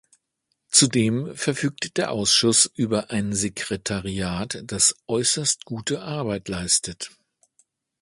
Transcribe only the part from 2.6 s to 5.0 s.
über ein Sekretariat, das